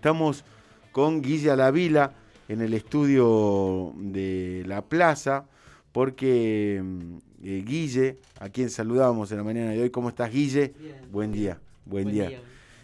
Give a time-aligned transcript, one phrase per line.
[0.00, 0.44] Estamos
[0.92, 2.12] con Guille Alavila
[2.48, 5.46] en el estudio de La Plaza,
[5.90, 10.72] porque mm, eh, Guille, a quien saludamos en la mañana de hoy, ¿cómo estás Guille?
[11.10, 12.30] Buen día, buen, día.
[12.30, 12.38] Eh,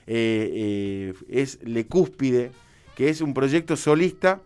[0.08, 2.50] eh, es Le Cúspide,
[2.96, 4.40] que es un proyecto solista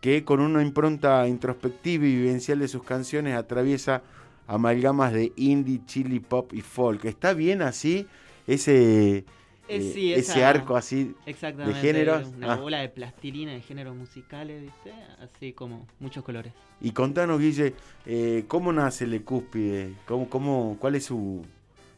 [0.00, 4.02] que con una impronta introspectiva y vivencial de sus canciones atraviesa
[4.48, 7.04] amalgamas de indie, chili, pop y folk.
[7.04, 8.08] ¿Está bien así
[8.48, 9.24] ese
[9.68, 12.28] eh, ese arco así de géneros.
[12.36, 12.56] Una ah.
[12.56, 14.92] bola de plastilina de géneros musicales, ¿viste?
[15.20, 16.52] Así como muchos colores.
[16.80, 17.74] Y contanos, Guille,
[18.06, 19.94] eh, ¿cómo nace Le Cúspide?
[20.06, 21.44] ¿Cómo, cómo, ¿Cuál es su,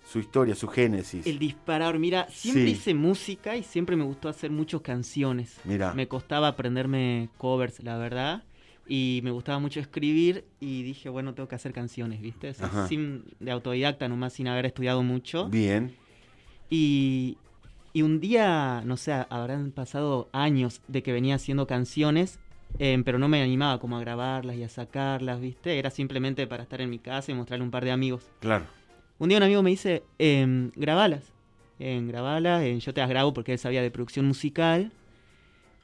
[0.07, 1.27] su historia, su génesis?
[1.27, 1.99] El disparador.
[1.99, 5.59] Mira, siempre hice música y siempre me gustó hacer muchas canciones.
[5.65, 5.95] Mira.
[5.95, 8.45] Me costaba aprenderme covers, la verdad.
[8.87, 12.53] Y me gustaba mucho escribir y dije, bueno, tengo que hacer canciones, ¿viste?
[12.87, 15.49] sin, de autodidacta, nomás sin haber estudiado mucho.
[15.49, 15.97] Bien.
[16.69, 17.39] Y,
[17.95, 22.41] y un día, no sé, habrán pasado años de que venía haciendo canciones,
[22.81, 25.79] em, pero no me animaba como a grabarlas y a sacarlas, ¿viste?
[25.79, 28.29] Era simplemente para estar en mi casa y mostrarle a un par de amigos.
[28.41, 28.65] Claro.
[29.21, 31.23] Un día un amigo me dice, eh, grabalas,
[31.79, 34.91] eh, grabalas, yo te las grabo porque él sabía de producción musical.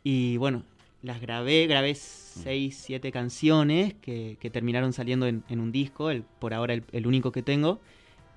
[0.03, 0.65] Y bueno,
[1.03, 6.75] las grabé, grabé seis, siete canciones que, terminaron saliendo en, un disco, el, por ahora
[6.75, 7.81] el único que tengo.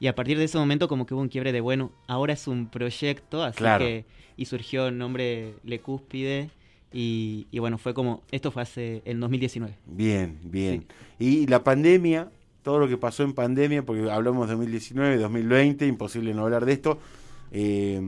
[0.04, 2.46] Y a partir de ese momento como que hubo un quiebre de, bueno, ahora es
[2.50, 4.04] un proyecto, así que...
[4.36, 6.50] Y surgió el nombre Le Cúspide.
[6.92, 9.78] Y, bueno, fue como, esto fue hace, en 2019.
[9.86, 10.86] Bien, bien.
[11.20, 12.30] Y la pandemia,
[12.64, 16.73] todo lo que pasó en pandemia, porque hablamos de 2019, 2020, imposible no hablar de
[16.73, 17.00] esto,
[17.54, 18.02] eh,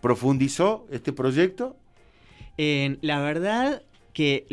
[0.00, 1.76] ¿profundizó este proyecto?
[2.56, 3.82] la verdad
[4.14, 4.46] que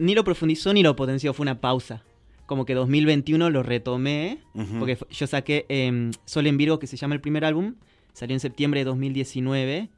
[0.00, 2.02] ni lo profundizó ni lo potenció, fue una pausa
[2.50, 4.40] como que 2021 lo retomé,
[4.80, 7.76] porque yo saqué eh, Sol en Virgo, que se llama el primer álbum,
[8.12, 9.88] salió en septiembre de 2019,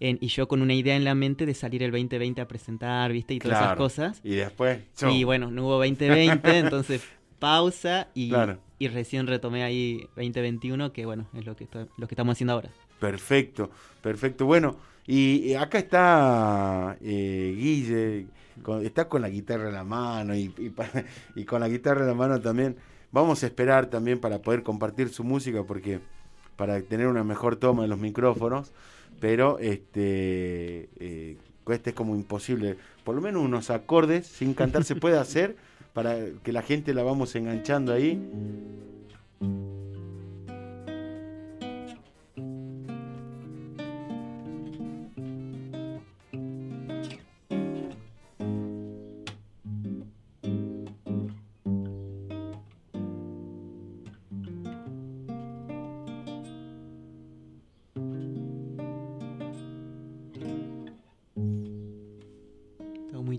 [0.00, 3.34] y yo con una idea en la mente de salir el 2020 a presentar, ¿viste?
[3.34, 4.20] Y todas esas cosas.
[4.24, 4.80] Y después...
[5.08, 7.00] Y bueno, no hubo 2020, entonces
[7.38, 8.32] pausa y,
[8.80, 12.70] y recién retomé ahí 2021, que bueno, es lo que, lo que estamos haciendo ahora.
[12.98, 13.70] Perfecto,
[14.02, 14.46] perfecto.
[14.46, 18.26] Bueno, y acá está eh, Guille,
[18.82, 20.54] está con la guitarra en la mano y,
[21.34, 22.76] y, con la guitarra en la mano también.
[23.12, 26.00] Vamos a esperar también para poder compartir su música porque
[26.56, 28.72] para tener una mejor toma de los micrófonos,
[29.20, 31.36] pero este eh,
[31.68, 32.76] este es como imposible.
[33.04, 35.56] Por lo menos unos acordes sin cantar se puede hacer
[35.92, 38.20] para que la gente la vamos enganchando ahí.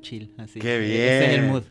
[0.05, 0.31] Chill.
[0.37, 0.59] Así.
[0.59, 1.63] Qué bien.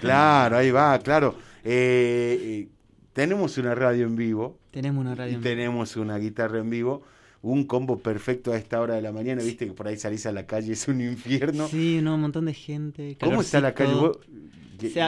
[0.00, 1.36] Claro, ahí va, claro.
[1.64, 2.68] Eh, eh,
[3.12, 4.58] tenemos una radio en vivo.
[4.70, 7.02] Tenemos una radio y tenemos una guitarra en vivo.
[7.42, 9.42] Un combo perfecto a esta hora de la mañana.
[9.42, 11.68] Viste que por ahí salís a la calle, es un infierno.
[11.68, 13.16] Sí, no, un montón de gente.
[13.20, 13.92] ¿Cómo está la calle?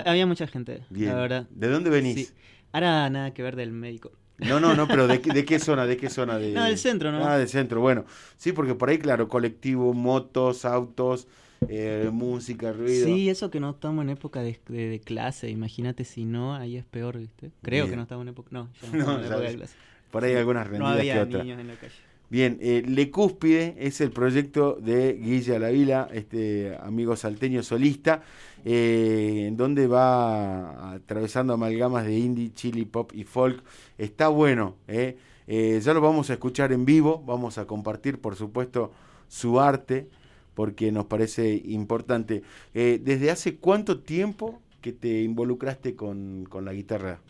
[0.05, 1.47] había mucha gente, la verdad.
[1.51, 2.35] ¿De dónde venís?
[2.73, 4.13] Ahora nada que ver del médico.
[4.39, 5.87] No, no, no, pero ¿de, ¿de, qué zona?
[5.87, 6.39] ¿De qué zona?
[6.39, 6.53] De...
[6.53, 7.25] No, del centro, ¿no?
[7.25, 8.05] Ah, del centro, bueno.
[8.37, 11.29] Sí, porque por ahí, claro, colectivo, motos, autos,
[11.69, 13.07] eh, música, ruido.
[13.07, 17.19] Sí, eso que no estamos en época de, clase, imagínate si no, ahí es peor,
[17.19, 17.51] ¿viste?
[17.63, 19.75] Creo que no estamos en época, no, ya no, en época de clase.
[20.11, 21.95] Por ahí algunas rendidas no había que niños en la calle.
[22.31, 28.23] Bien, eh, Le Cúspide es el proyecto de Guilla Lavila, este amigo salteño solista,
[28.65, 33.63] eh, en donde va atravesando amalgamas de indie, chili, pop y folk.
[33.99, 38.93] Está bueno, eh ya lo vamos a escuchar en vivo, vamos a compartir, por supuesto,
[39.29, 40.09] su arte
[40.55, 42.43] porque nos parece importante.
[42.73, 47.21] Eh, ¿Desde hace cuánto tiempo que te involucraste con, la guitarra?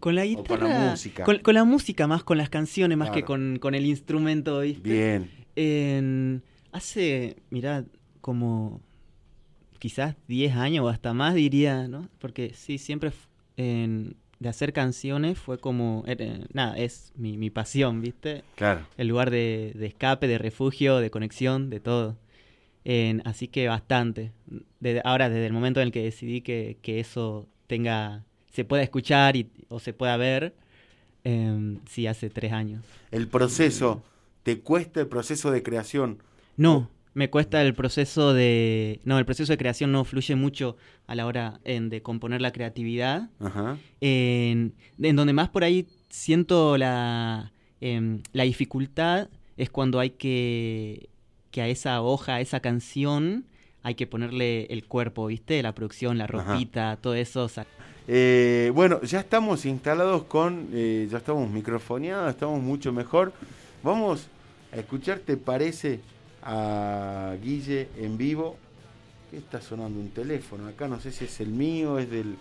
[0.00, 0.60] Con la guitarra.
[0.60, 1.24] con la música.
[1.24, 5.28] Con, la música, más con las canciones, más que con, el instrumento, ¿viste?
[5.54, 6.42] Bien.
[6.72, 7.84] hace, mirá,
[8.20, 8.80] como
[9.78, 12.08] quizás 10 años o hasta más, diría, ¿no?
[12.18, 13.12] Porque sí, siempre
[13.56, 16.04] de hacer canciones fue como,
[16.52, 18.44] nada, es mi, pasión, ¿viste?
[18.56, 18.86] Claro.
[18.96, 22.16] El lugar de, de, escape, de refugio, de conexión, de todo
[23.24, 24.32] así que bastante.
[25.04, 29.50] ahora, desde el momento en el que decidí que, eso tenga, se pueda escuchar y,
[29.68, 30.54] o se pueda ver,
[31.24, 32.84] eh, sí, hace tres años.
[33.10, 34.02] ¿El proceso,
[34.42, 36.18] te cuesta el proceso de creación?
[36.56, 39.00] No, me cuesta el proceso de...
[39.04, 40.76] No, el proceso de creación no fluye mucho
[41.06, 43.30] a la hora de componer la creatividad.
[44.00, 51.08] En, donde más por ahí siento la, em, la dificultad es cuando hay que
[51.54, 53.44] que a esa hoja, a esa canción,
[53.84, 55.62] hay que ponerle el cuerpo, ¿viste?
[55.62, 57.48] La producción, la ropita, todo eso.
[58.08, 63.32] Eh, bueno, ya estamos instalados con, eh, ya estamos microfoneados, estamos mucho mejor.
[63.84, 64.26] Vamos
[64.72, 66.00] a escuchar, ¿te parece?
[66.42, 68.56] A Guille en vivo.
[69.30, 70.66] ¿Qué está sonando un teléfono?
[70.66, 72.34] Acá no sé si es el mío, es del,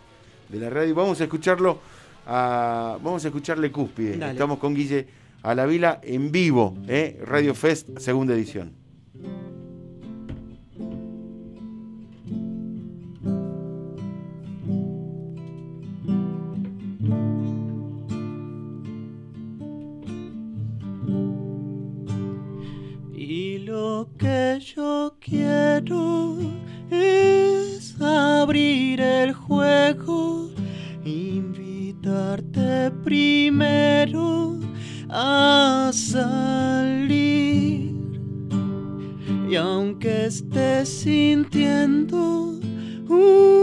[0.49, 0.95] de la radio.
[0.95, 1.77] Vamos a escucharlo,
[2.25, 4.31] a, vamos a escucharle Cúspide.
[4.31, 5.05] Estamos con Guille
[5.43, 7.21] a la Vila en vivo, ¿eh?
[7.23, 8.82] Radio Fest, segunda edición.
[23.65, 26.37] lo que yo quiero
[26.91, 30.49] es abrir el juego,
[31.05, 34.59] invitarte primero
[35.09, 36.53] a salir.
[39.49, 42.59] Y aunque estés sintiendo
[43.07, 43.62] un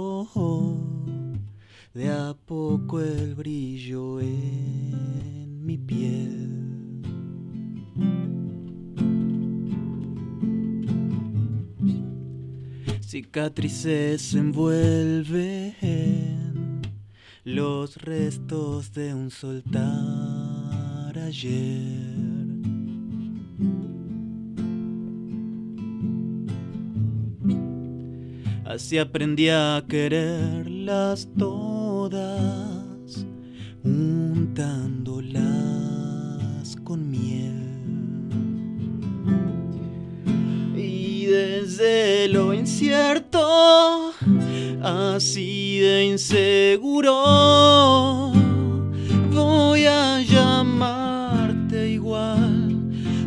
[4.21, 6.41] en mi piel.
[13.11, 15.73] cicatrices envuelven
[17.43, 22.21] los restos de un soltar ayer.
[28.63, 31.80] Así aprendí a quererlas todas,
[34.51, 35.45] untándolas
[36.83, 37.71] con miel.
[41.25, 44.11] desde lo incierto,
[44.81, 47.13] así de inseguro,
[49.31, 52.75] voy a llamarte igual,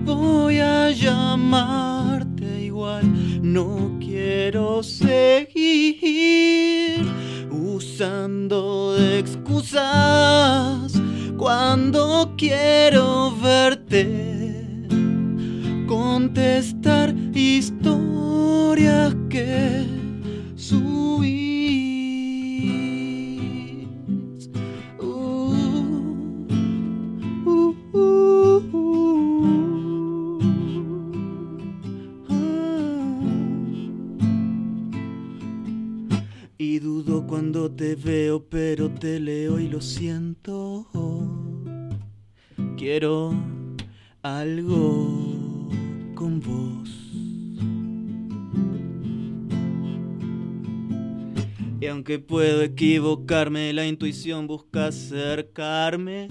[0.04, 3.10] voy a llamarte igual,
[3.42, 6.04] no quiero seguir
[7.50, 10.83] usando de excusas
[11.44, 14.08] cuando quiero verte
[15.86, 19.84] contestar historias que
[20.56, 21.44] subís.
[36.56, 40.33] y dudo cuando te veo, pero te leo y lo siento.
[44.24, 45.68] Algo
[46.14, 46.88] con vos.
[51.78, 56.28] Y aunque puedo equivocarme, la intuición busca acercarme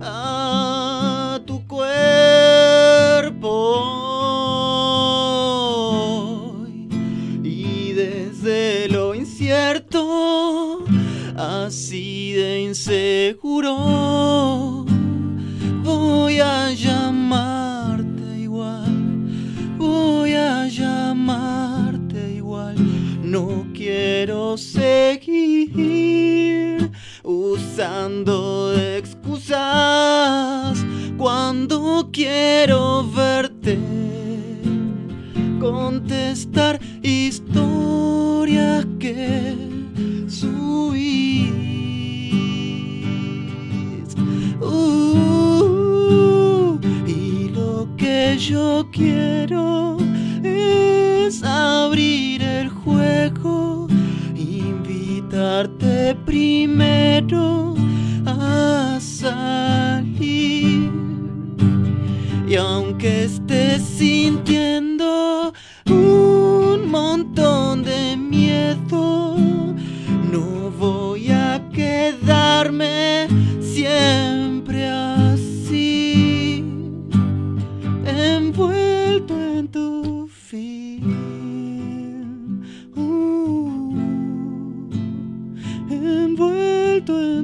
[0.00, 1.88] a tu cuerpo.
[7.42, 10.84] Y desde lo incierto,
[11.36, 13.74] así de inseguro,
[23.38, 25.70] No quiero seguir
[27.22, 30.84] usando excusas
[31.16, 33.78] cuando quiero verte.
[35.60, 39.54] Contestar historias que
[40.26, 41.52] subís.
[44.60, 46.76] Uh,
[47.06, 49.96] y lo que yo quiero
[50.42, 52.07] es abrir
[55.38, 57.74] invitarte primero
[58.26, 60.90] a salir.
[62.48, 64.87] Y aunque estés sintiendo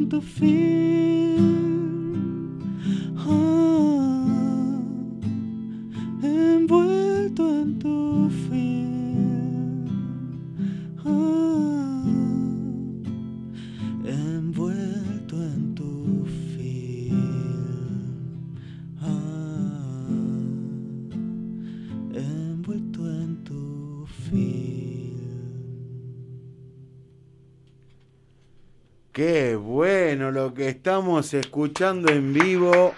[0.05, 1.14] quanto fiz.
[30.95, 32.95] Estamos escuchando en vivo.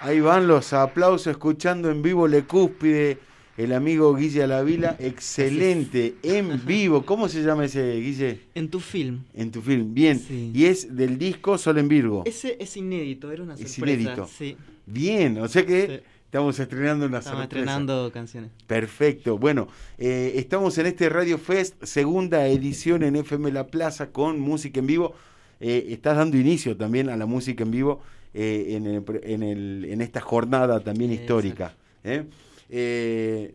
[0.00, 3.18] Ahí van los aplausos escuchando en vivo Le Cúspide,
[3.56, 4.94] el amigo Guille Alavila.
[5.00, 7.04] Excelente, en vivo.
[7.04, 8.42] ¿Cómo se llama ese Guille?
[8.54, 9.24] En tu film.
[9.34, 9.92] En tu film.
[9.92, 10.20] Bien.
[10.20, 10.52] Sí.
[10.54, 12.22] Y es del disco Sol en Virgo.
[12.26, 14.00] Ese es inédito, era una Es sorpresa.
[14.00, 14.28] inédito.
[14.28, 16.08] Sí, Bien, o sea que Sí.
[16.26, 17.60] estamos estrenando una estamos sorpresa.
[17.64, 18.52] estrenando canciones.
[18.68, 19.36] Perfecto.
[19.36, 19.66] Bueno,
[19.98, 24.86] eh, estamos en este Radio Fest, segunda edición en FM La Plaza con música en
[24.86, 25.12] vivo.
[25.60, 28.00] Eh, estás dando inicio también a la música en vivo
[28.32, 31.74] eh, en, el pre- en el- en esta jornada también histórica.
[32.04, 32.24] ¿eh?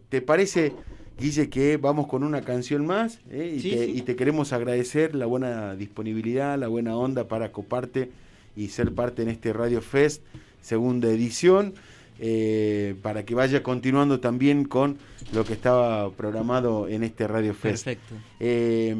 [0.09, 0.73] ¿Te parece,
[1.19, 3.19] Guille, que vamos con una canción más?
[3.31, 3.93] Y, Sí, te, sí.
[3.95, 8.09] y te queremos agradecer la buena disponibilidad, la buena onda para coparte
[8.55, 10.21] y ser parte en este Radio Fest,
[10.61, 11.73] segunda edición
[12.19, 14.97] eh, para que vaya continuando también con
[15.33, 17.85] lo que estaba programado en este Radio Fest.
[17.85, 18.15] Perfecto.
[18.39, 18.95] Eh,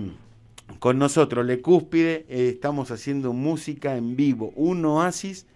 [0.80, 5.48] con nosotros, Le Cúspide, eh, estamos haciendo música en vivo, un oasis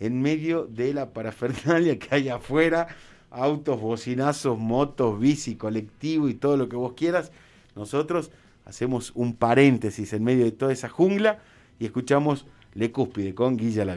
[0.00, 2.88] en medio de la parafernalia que hay afuera,
[3.30, 7.32] autos, bocinazos, motos, bici, colectivo y todo lo que vos quieras.
[7.74, 8.30] Nosotros
[8.64, 11.40] hacemos un paréntesis en medio de toda esa jungla
[11.78, 13.96] y escuchamos Le Cúspide con Guilla La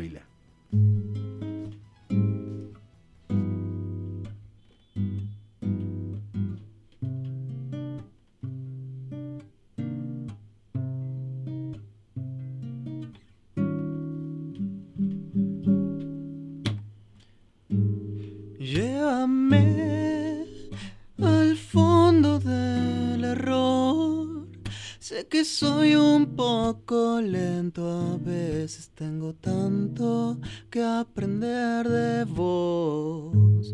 [25.48, 30.38] soy un poco lento, a veces tengo tanto
[30.70, 33.74] que aprender de vos.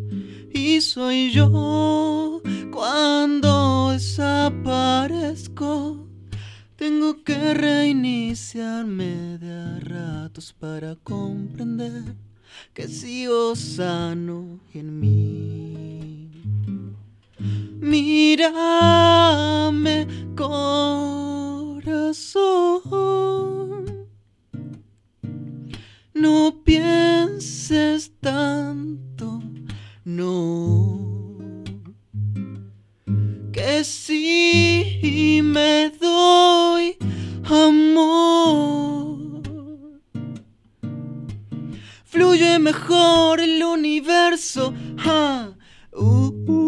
[0.54, 6.08] Y soy yo cuando desaparezco.
[6.76, 12.16] Tengo que reiniciarme de a ratos para comprender
[12.74, 16.30] que sigo sano en mí.
[17.80, 18.68] Mírame,
[21.84, 22.94] corazón.
[26.14, 29.42] No pienses tanto,
[30.06, 31.38] no.
[33.52, 36.98] Que si me doy
[37.44, 39.04] amor
[42.06, 44.74] fluye mejor el universo.
[45.00, 45.50] ah.
[45.96, 46.63] Uh, uh,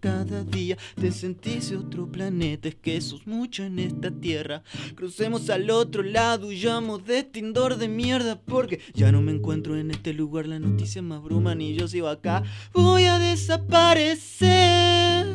[0.00, 0.76] cada día.
[1.00, 4.62] Te sentís otro planeta, es que sos mucho en esta tierra.
[4.94, 9.76] Crucemos al otro lado, huyamos de este indor de mierda porque ya no me encuentro
[9.76, 10.46] en este lugar.
[10.46, 12.42] Las noticias me abruman y yo sigo acá.
[12.72, 15.26] Voy a desaparecer.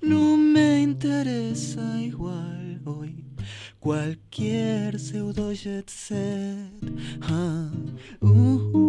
[0.00, 3.24] No me interesa igual hoy
[3.84, 6.70] cualquier pseudo jet set.
[7.22, 7.70] Ah.
[8.20, 8.83] Uh, uh,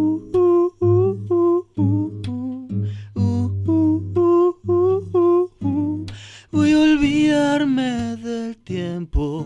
[7.57, 9.45] darme del tiempo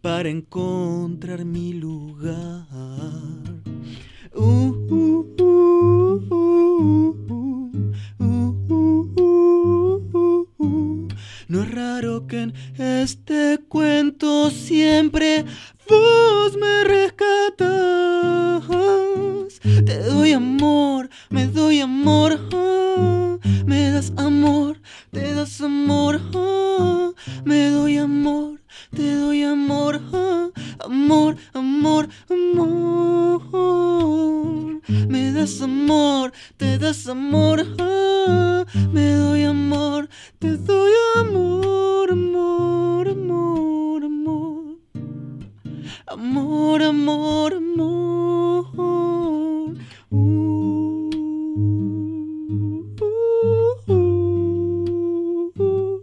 [0.00, 2.66] para encontrar mi lugar.
[11.46, 13.39] No es raro que en este
[40.40, 44.78] te doy amor, amor, amor, amor.
[46.06, 48.64] Amor, amor, amor.
[50.10, 50.26] Uh,
[53.86, 54.00] uh,
[55.42, 56.00] uh,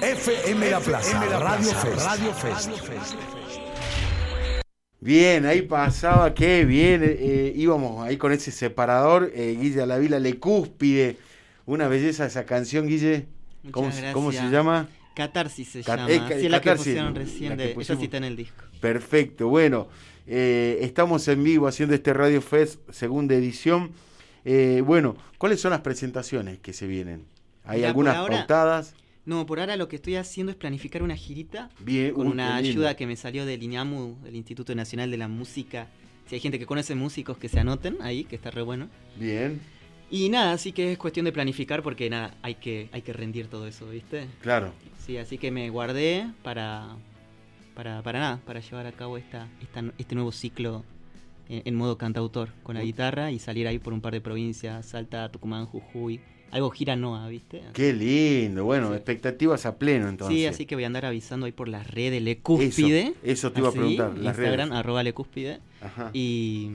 [0.00, 2.06] FM La Plaza, Radio Fest.
[2.06, 3.37] Radio Fest.
[5.00, 7.02] Bien, ahí pasaba, qué bien.
[7.04, 9.30] eh, íbamos ahí con ese separador.
[9.34, 11.16] eh, Guille Alavila, Le Cúspide.
[11.66, 13.26] Una belleza esa canción, Guille.
[13.70, 14.88] ¿Cómo, cómo se llama?
[15.14, 16.10] Catarsis se Cat- llama.
[16.12, 17.56] eh, ca- sí, es la que pusieron recién.
[17.56, 18.64] De, sí está en el disco.
[18.80, 19.88] Perfecto, bueno.
[20.26, 23.92] eh, estamos en vivo haciendo este Radio Fest segunda edición.
[24.44, 27.24] Eh, bueno, ¿cuáles son las presentaciones que se vienen?
[27.64, 28.94] ¿Hay Mira, algunas ahora- pautadas?
[29.28, 32.96] No, por ahora lo que estoy haciendo es planificar una girita Bien, con una ayuda
[32.96, 35.86] que me salió del INAMU, del Instituto Nacional de la Música.
[36.26, 38.88] Si hay gente que conoce músicos, que se anoten ahí, que está re bueno.
[39.16, 39.60] Bien,
[40.10, 43.48] Y nada, así que es cuestión de planificar porque nada, hay que, hay que rendir
[43.48, 44.26] todo eso, ¿viste?
[44.40, 44.72] claro.
[45.04, 46.96] Sí, así que me guardé para,
[47.74, 50.84] para, para nada, para llevar a cabo esta, esta- este nuevo ciclo
[51.50, 54.86] en, en modo cantautor, con la guitarra y salir ahí por un par de provincias,
[54.86, 56.18] Salta, Tucumán, Jujuy.
[56.50, 57.62] Algo gira Noa, ¿viste?
[57.74, 58.64] Qué lindo.
[58.64, 58.94] Bueno, Sí.
[58.96, 60.36] expectativas a pleno entonces.
[60.36, 63.08] Sí, así que voy a andar avisando ahí por las redes Lecúspide.
[63.22, 64.80] Eso, eso te iba a preguntar, las Instagram, redes.
[64.80, 65.60] arroba Lecúspide.
[65.82, 66.10] Ajá.
[66.14, 66.70] Y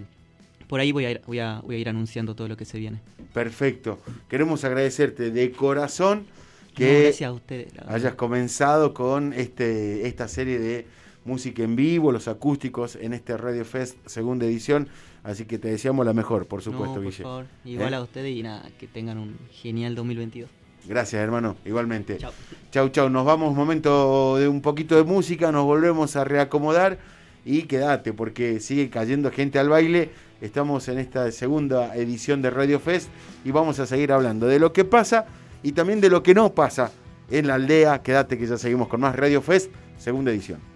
[0.67, 2.77] por ahí voy a, ir, voy, a, voy a ir anunciando todo lo que se
[2.77, 2.99] viene.
[3.33, 3.99] Perfecto.
[4.29, 7.73] Queremos agradecerte de corazón No, que a ustedes.
[7.73, 7.93] verdad.
[7.95, 10.85] hayas comenzado con este esta serie de
[11.25, 14.87] música en vivo, los acústicos en este Radio Fest segunda edición.
[15.23, 17.23] Así que te deseamos la mejor, por supuesto, no, por Guille.
[17.23, 17.45] favor.
[17.63, 17.95] Igual ¿Eh?
[17.95, 20.49] a ustedes y nada, que tengan un genial 2022.
[20.85, 21.55] Gracias, hermano.
[21.65, 22.17] Igualmente.
[22.17, 22.33] Chao.
[22.71, 23.09] Chau, chau.
[23.09, 26.97] Nos vamos momento de un poquito de música, nos volvemos a reacomodar
[27.45, 30.09] y quédate porque sigue cayendo gente al baile.
[30.41, 33.07] Estamos en esta segunda edición de Radio Fest
[33.45, 35.25] y vamos a seguir hablando de lo que pasa
[35.61, 36.91] y también de lo que no pasa
[37.31, 38.01] en la aldea.
[38.03, 40.72] Quédate que ya seguimos con más Radio Fest, segunda edición.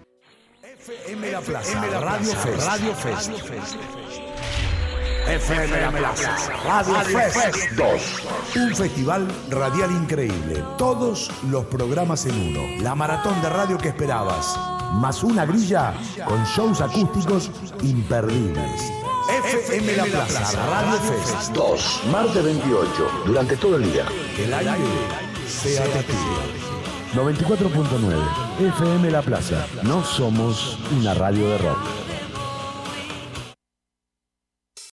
[0.88, 2.64] FM La Plaza, Radio Fest.
[2.64, 3.30] Radio Fest.
[5.28, 6.94] FM La Plaza, Radio
[7.28, 8.22] Fest 2.
[8.56, 10.64] Un festival radial increíble.
[10.78, 12.82] Todos los programas en uno.
[12.82, 14.58] La maratón de radio que esperabas.
[14.94, 15.92] Más una grilla
[16.26, 17.50] con shows acústicos
[17.82, 18.90] imperdibles.
[19.60, 22.02] FM La Plaza, Radio Fest 2.
[22.10, 24.06] Martes 28, durante todo el día.
[24.38, 24.72] El aire
[25.46, 26.67] sea testigo.
[27.14, 28.68] 94.9.
[28.68, 29.66] FM La Plaza.
[29.82, 32.07] No somos una radio de rock.